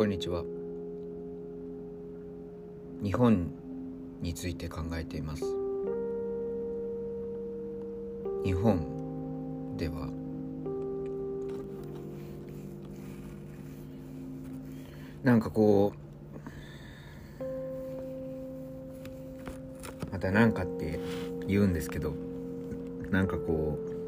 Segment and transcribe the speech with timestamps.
[0.00, 0.44] こんにちは。
[3.02, 3.52] 日本
[4.22, 5.44] について考えています。
[8.42, 10.08] 日本では
[15.22, 15.92] なんかこ
[17.38, 17.44] う
[20.10, 20.98] また何かって
[21.46, 22.14] 言うんですけど
[23.10, 23.99] なんかこう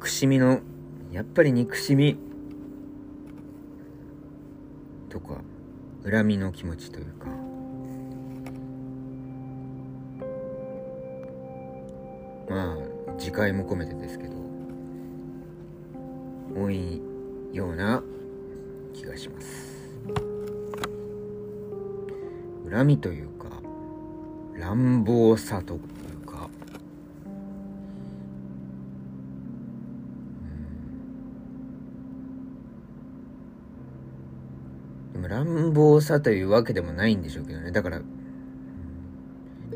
[0.00, 0.60] 憎しみの
[1.12, 2.16] やっぱり憎しみ。
[5.10, 5.42] とか
[6.10, 7.26] 恨みの気持ちというか。
[12.48, 12.76] まあ
[13.18, 14.32] 自戒も込めてですけど
[16.56, 17.02] 多い
[17.52, 18.02] ような
[18.94, 19.76] 気がします。
[22.70, 23.50] 恨みというか
[24.54, 25.78] 乱暴さと
[35.50, 37.72] 乱暴さというわけでもないんでしょうけどね。
[37.72, 38.00] だから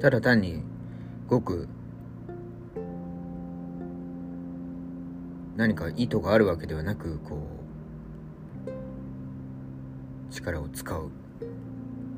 [0.00, 0.62] ただ単に
[1.26, 1.68] ごく
[5.56, 7.38] 何か意図があるわけではなくこ
[10.30, 11.10] う力を使う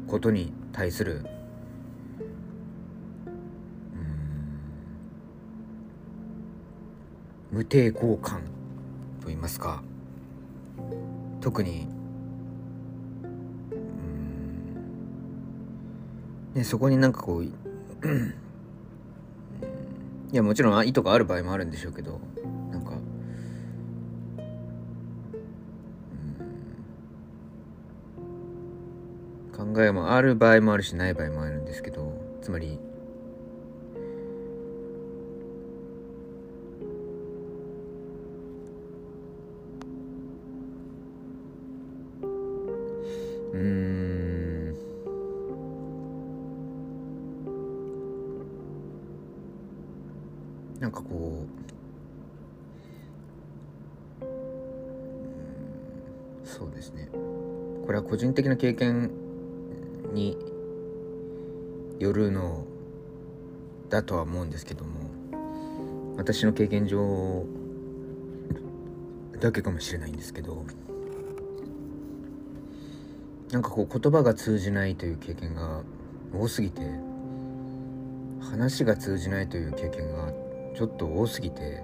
[0.07, 1.25] ことに対する
[7.51, 8.43] 無抵抗感
[9.21, 9.83] と言いますか。
[11.41, 11.96] 特に
[16.57, 17.49] で、そこになんかこう い
[20.33, 22.19] やもちろん意図がある場合もあるんでしょうけど
[22.71, 22.93] なんか
[29.55, 32.79] 考えもある場合もあるしない場合もあるんですけどつまり
[50.81, 51.67] なんかこう
[56.47, 57.09] そうですね。
[57.87, 59.11] これは個人的な経験
[60.13, 60.37] に
[61.99, 62.67] よるの
[63.89, 64.91] だとは思うんですけども
[66.17, 67.47] 私の経験上
[69.41, 70.65] だけかもしれないんですけど
[73.53, 75.83] なんかこう言葉が通じないという経験が
[76.35, 76.81] 多すぎて
[78.41, 80.46] 話が通じないという経験があって
[80.77, 81.83] ちょっと多すぎて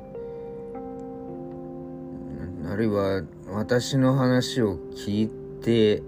[2.71, 5.29] あるいは私の話を聞い
[5.63, 6.03] て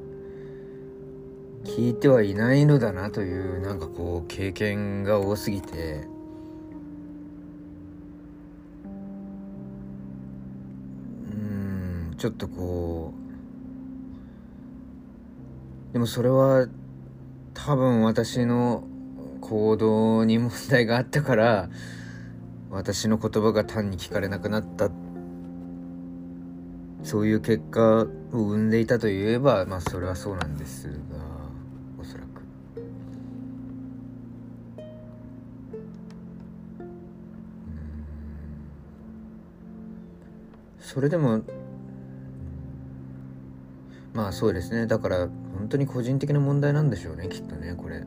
[1.64, 6.06] 聞いてはいないのだなというなんかこう経験が多すぎて
[11.32, 13.14] うんちょっとこ
[15.90, 16.66] うでもそれは
[17.54, 18.84] 多分私の
[19.40, 21.70] 行動に問題があったから
[22.74, 24.90] 私の言葉が単に聞かれなくなった。
[27.04, 30.94] そういう結果を生んでいたといえばまあそれはそうなんですが
[32.00, 32.42] おそらく。
[40.80, 41.42] それでも
[44.14, 44.88] まあそうですね。
[44.88, 48.02] だから本当に個人的な問題なんでしょうねきっとねこれ。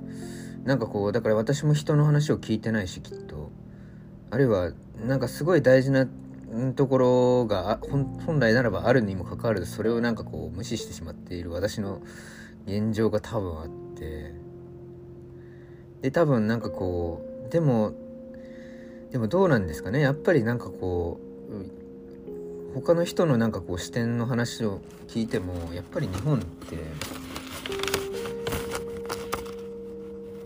[0.65, 3.46] なんかこうだから私も人の話を聞いてないしきっと。
[4.29, 4.71] あるいは
[5.05, 6.07] なんかすごい大事な
[6.75, 7.79] ところが
[8.25, 12.01] 本来ならばあるにもかかわらずそれをなんかこう無視してしまっている私の
[12.65, 14.47] 現状が多分あって。
[16.01, 17.93] で多分なんかこうでも
[19.11, 19.99] でもどうなんですかね。
[19.99, 21.19] やっぱりなんかこ
[22.75, 26.77] う他の人のなんかこう視点の話を聞いてもやっぱり日本って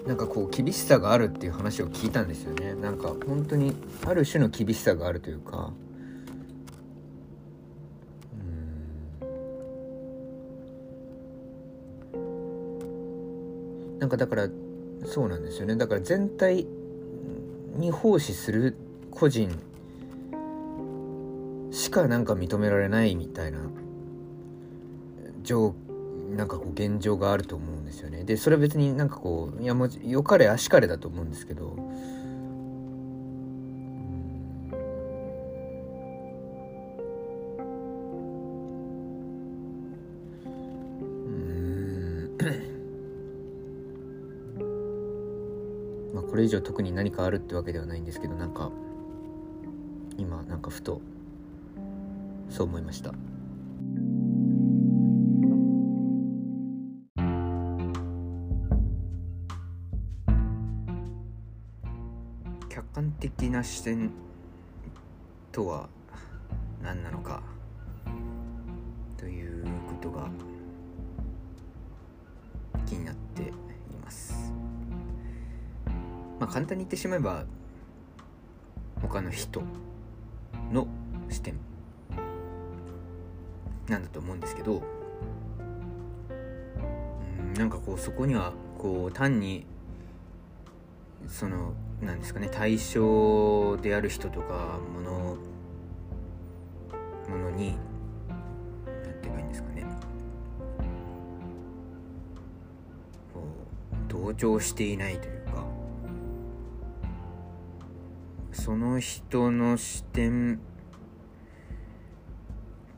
[0.06, 2.74] なんかこう厳しさがあるっていう話を聞いたんですよね。
[2.74, 3.76] なんか本当に
[4.06, 5.72] ある種の厳しさがあるというか。
[12.14, 14.00] うん。
[14.00, 14.48] なんかだから
[15.06, 15.76] そうなんですよね。
[15.76, 16.66] だから全体
[17.76, 18.76] に奉仕する
[19.12, 19.50] 個人
[21.72, 23.60] しかなんか認められないみたいな
[25.44, 25.76] 状
[26.36, 28.24] なんかこう現状があると思うんですよね。
[28.24, 31.76] でそれは別になんかこういやもうよかれあしかれだと思うんですけど。
[41.26, 42.38] うん。
[46.14, 48.72] まあまあ、これ以上特に何かあるってわけではないんですけどなんか
[50.18, 51.02] 今なんかふと
[52.50, 53.14] そう思いました。
[63.52, 64.10] な視点
[65.52, 65.90] とは
[66.82, 67.44] 何なのか
[69.18, 70.30] ということが
[72.86, 73.46] 気になってい
[74.04, 74.54] ます。
[76.40, 77.44] まあ簡単に言ってしまえば
[79.02, 79.62] 他の人
[80.72, 80.88] の
[81.30, 81.56] 視点
[83.90, 84.82] なんだと思うんですけど
[86.30, 89.66] うんなんかこうそこにはこう単に
[91.28, 95.38] そのなんですかね対象である人とかもの
[97.30, 97.78] ものに
[98.86, 99.86] 何て言えばいいんですかね。
[103.34, 103.42] こ
[103.94, 105.64] う同調していないというか
[108.52, 110.60] その人の視点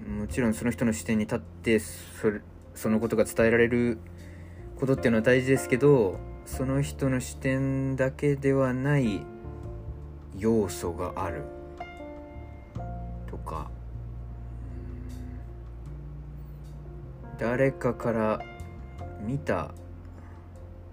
[0.07, 2.41] もちろんその人の視点に立ってそれ
[2.73, 3.99] そのことが伝えられる
[4.77, 9.25] ことっていうのは大事ですけどその人の視点だけではない
[10.37, 11.43] 要素がある
[13.27, 13.69] とか。
[17.39, 18.39] 誰かから
[19.19, 19.71] 見た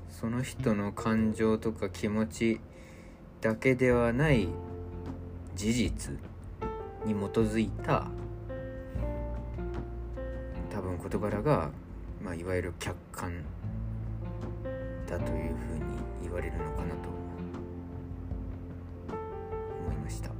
[0.09, 2.61] その人の感情とか気持ち
[3.41, 4.49] だけではない
[5.55, 6.15] 事実
[7.05, 8.09] に基づいた
[10.71, 11.71] 多分事柄が、
[12.23, 13.45] まあ、いわゆる客観
[15.11, 15.85] だというふうに
[16.23, 17.09] 言われるのかなと
[19.85, 20.31] 思いました。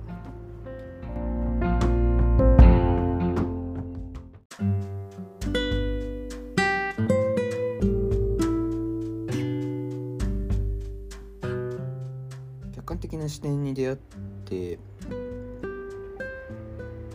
[12.73, 13.97] 客観的な視点に出会っ
[14.45, 14.79] て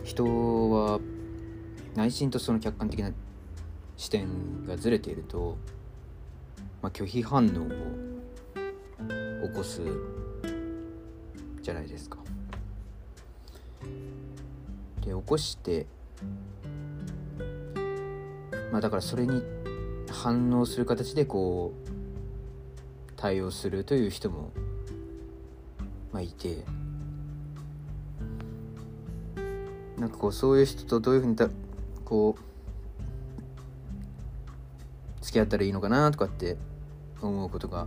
[0.04, 0.24] 人
[0.70, 1.00] は
[1.94, 3.12] 内心とその客観的な
[3.96, 5.56] 視点がずれていると、
[6.82, 9.80] まあ、拒否反応を起こす
[11.62, 12.18] じゃないですか。
[15.00, 15.86] で起こして
[18.72, 19.42] まあだからそれに
[20.10, 24.50] 反応する形でこう対応するという人も
[26.12, 26.64] まあいて
[29.96, 31.48] なんかこうそういう人とどういうふうにだ
[32.04, 32.45] こう
[35.36, 36.56] 付き合ったらいいのかなとかって
[37.20, 37.86] 思うことが、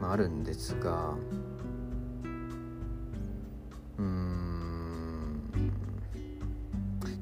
[0.00, 1.14] まあ、あるんですが
[3.98, 5.50] うん。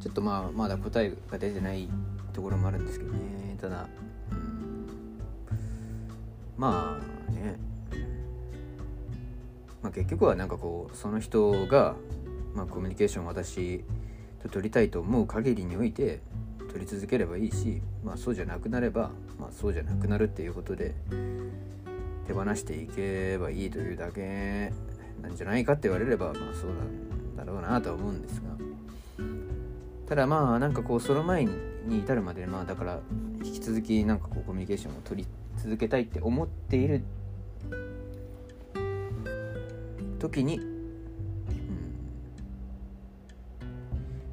[0.01, 1.89] ちょっとまあまだ答えが出てない
[2.35, 3.57] ところもあるんですけどね。
[3.59, 3.89] ただ
[6.59, 7.57] まあね、
[9.83, 11.97] まあ、結局はなんかこうその人が、
[12.55, 13.83] まあ、コミュニケーションを私
[14.43, 16.21] と取りたいと思う限りにおいて
[16.69, 20.95] 取り続ければいいし、まあ、そうじゃなくなれば、まあ、そうじゃなくなるっていうことで
[22.27, 24.73] 手放していけばいいというだけ
[25.21, 28.49] なんじゃないかって言われれば、まあ、そうなんだろうなとは思うんですが。
[30.09, 33.01] ただまあなんかこうその前に至るまでまあだから
[33.45, 35.29] 引き続きなんかこうコミュニケーションを取り
[35.59, 37.03] 続けたいって思っている
[40.19, 40.75] 時に、うん、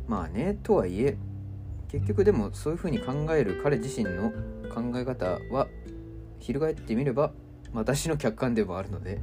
[0.07, 1.17] まあねとはいえ
[1.95, 4.31] 結局でもそういうふうに考える彼自身の
[4.69, 5.69] 考え方は
[6.39, 7.31] 翻ってみれば
[7.73, 9.21] 私の客観でもあるので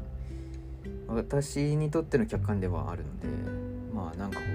[1.07, 3.29] 私にとっての客観ではあるので
[3.93, 4.47] まあなんかこ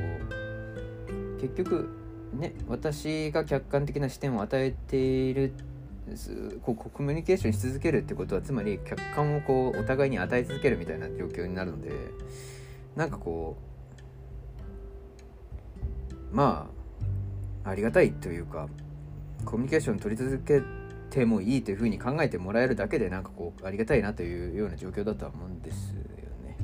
[1.10, 1.90] う結局
[2.34, 5.54] ね私が客観的な視点を与えている
[6.64, 11.92] こうコミュニケーションし続けるってことはつまり客観をこうお互いに与え続けるみたいな状況になるので
[12.96, 13.58] なんかこ
[16.32, 16.77] うまあ
[17.68, 18.70] ありがたいというか
[19.44, 20.62] コミュニケーション取り続け
[21.10, 25.96] てもいいというふうに考えてもらえるだけでなんかこうありがたいなというような状況だとは思うんですよ
[26.44, 26.58] ね。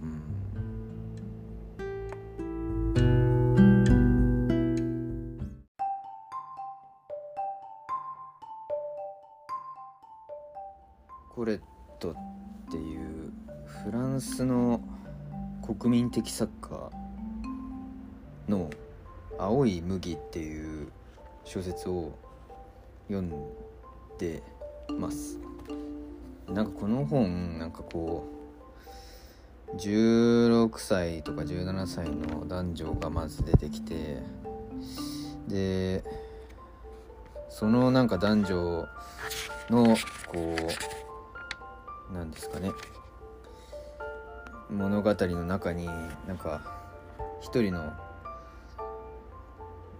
[0.00, 0.22] うん
[11.34, 11.60] コレッ
[11.98, 12.14] トっ
[12.70, 13.32] ていう
[13.66, 14.80] フランスの
[15.62, 16.90] 国民的作家
[18.48, 18.70] の
[19.38, 20.88] 「青い麦」っていう
[21.44, 22.12] 小説を
[23.08, 23.30] 読ん
[24.18, 24.42] で
[24.98, 25.38] ます。
[26.48, 28.24] なんかこの本なんかこ
[29.72, 34.22] う16歳とか17歳の男女がまず出てきて
[35.48, 36.04] で
[37.48, 38.88] そのなんか男女
[39.70, 39.96] の
[40.28, 40.56] こ
[42.10, 42.70] うなんですかね
[44.70, 45.86] 物語の中に
[46.26, 46.60] なんか
[47.40, 47.92] 一人の、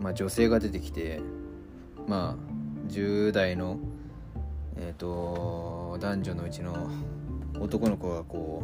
[0.06, 1.20] まあ、女性が出てきて
[2.06, 3.80] まあ10代の
[4.76, 6.88] え、ー、と男女のうちの
[7.58, 8.62] 男の子がこ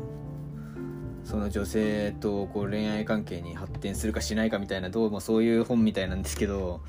[1.24, 6.80] うその女性とこう恋愛関係に発展するかしないかみたいなどうもそういう本みたいなんですけど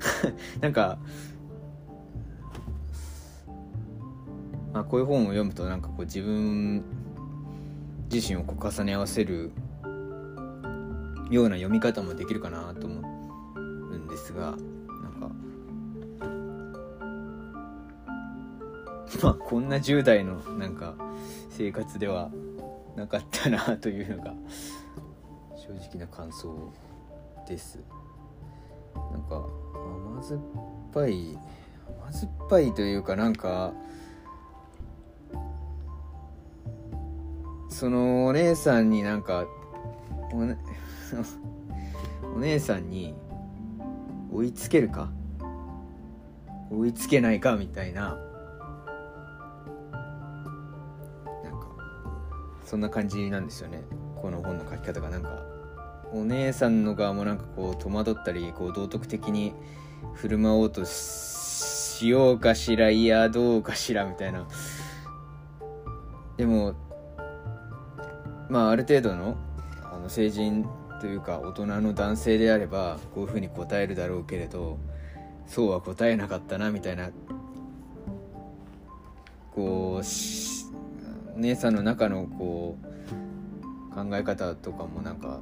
[0.60, 0.98] なんか
[4.74, 6.84] まあ、こういう本を読むとなんかこう自分
[8.12, 9.50] 自身をこう重ね合わせる
[11.30, 13.13] ような読み方もできるかなと思うん
[14.14, 14.56] ですがなん
[15.18, 15.28] か
[19.24, 20.94] まあこんな10代のなんか
[21.50, 22.30] 生活では
[22.94, 24.32] なかったなというのが
[25.56, 26.72] 正直な感想
[27.48, 27.80] です。
[28.94, 29.44] なんか
[29.74, 30.40] 甘酸っ
[30.92, 31.36] ぱい
[32.00, 33.72] 甘酸っぱいというかなんか
[37.68, 39.48] そのお姉さんになんか
[40.32, 40.56] お,、ね、
[42.36, 43.16] お姉さんに
[44.34, 45.08] 追いつけるか？
[46.70, 48.18] 追いつけないかみたいな。
[51.44, 51.68] なんか
[52.64, 53.84] そんな感じなんですよね。
[54.20, 55.08] この本の書き方が。
[55.08, 55.40] なんか
[56.12, 59.54] お姉さんの側もなんかこう戸惑ったりこう道徳的に
[60.14, 64.48] 振る舞おうとしようかしらいやどうかしらみたいな。
[66.36, 66.74] でも
[68.48, 69.36] まあある程度の
[69.84, 70.66] あの成人
[71.04, 74.78] というか大人の男性であればこういうふうに答えるだろうけれど
[75.46, 77.10] そうは答えなかったなみたいな
[79.54, 85.40] こう姉さんの中のこう考え方とかもなんか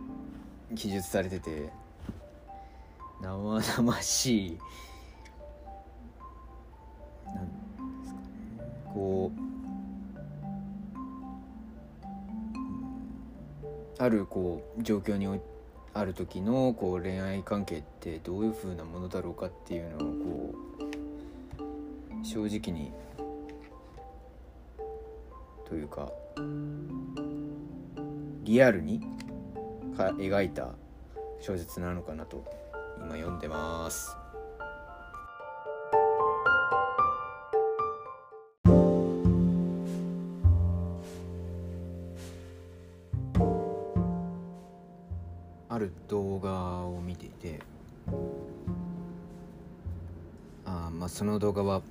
[0.74, 1.70] 記述されてて
[3.22, 4.58] 生々しい
[7.32, 8.26] なんですかね
[8.92, 9.30] こ
[13.98, 15.51] うあるこう状況において
[15.94, 20.54] ある時のこう恋愛関係ってどういう風なものだろうかっていうのをこ
[22.22, 22.92] う正直に
[25.68, 26.10] というか
[28.44, 29.00] リアルに
[29.96, 30.70] か描いた
[31.40, 32.44] 小説なのかなと
[32.98, 34.21] 今読んでます。
[45.82, 47.60] る動画を見ていて
[50.64, 51.82] あまあその動画は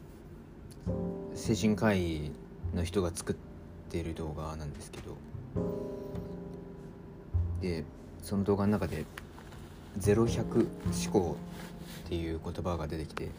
[1.36, 2.32] 精神科医
[2.74, 3.36] の人が作っ
[3.90, 5.18] ている動画なんですけど
[7.62, 7.84] で
[8.24, 9.06] その動画の中で
[10.00, 10.68] 「0100
[11.10, 11.36] 思考」
[12.06, 13.30] っていう言葉が出てきて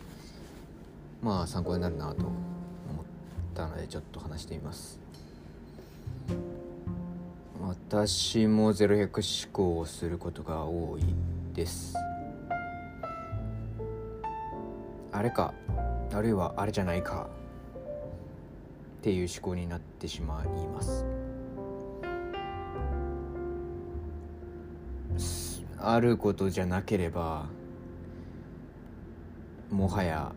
[1.23, 2.35] まあ参考になるなと思っ
[3.55, 4.99] たのでちょっと話してみます。
[7.73, 11.02] 私も0100思考をすることが多い
[11.55, 11.95] です。
[15.11, 15.55] あれか？
[16.12, 17.31] あるいはあれじゃないか
[18.99, 21.07] っていう思考になってしまいます。
[25.79, 27.47] あることじゃなければ
[29.71, 30.31] もはや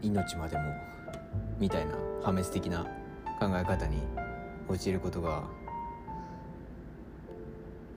[0.00, 0.62] 命までも
[1.58, 1.92] みたいな
[2.22, 2.84] 破滅的な
[3.38, 3.98] 考え方に
[4.70, 5.44] 陥ることが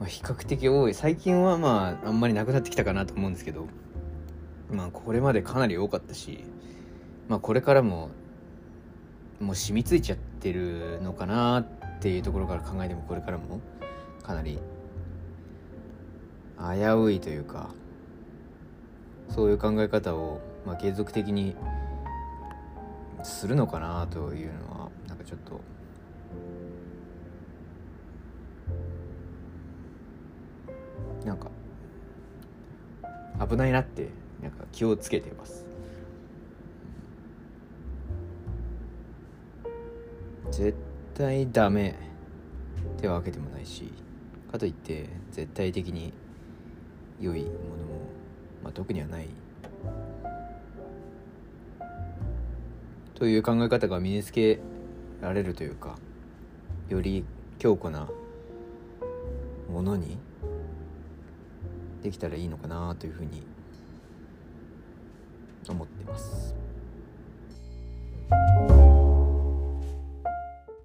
[0.02, 0.94] まあ、比較的多い。
[0.94, 3.68] 最近はまああんまりなくなってきたかなと思うんですけど。
[4.72, 6.44] まあこれまでかなり多かったし
[7.28, 8.10] まあこれからも
[9.40, 13.60] もう染みついちゃってるのかなっていうところから考えてもこれからも
[14.24, 14.60] かなり
[16.58, 17.70] 危ういというか
[19.30, 21.56] そういう考え方を、まあ、継続的に
[23.24, 25.60] するのかなというのはなんかちょっと
[31.26, 31.50] なんか
[33.48, 34.10] 危ないなって
[34.42, 35.66] なんか気をつけてます。
[40.52, 40.76] 絶
[41.14, 41.96] 対ダメ
[42.98, 43.92] ってわけでもないし
[44.52, 46.14] かといって絶対的に
[47.22, 47.56] 良いものも、
[48.64, 49.28] まあ、特にはない。
[53.16, 54.60] という考え方が身につけ
[55.22, 55.96] られるというか
[56.90, 57.24] より
[57.60, 58.10] 強固な
[59.72, 60.18] ものに
[62.02, 63.44] できたらいいのかなというふうに
[65.70, 66.61] 思ってます。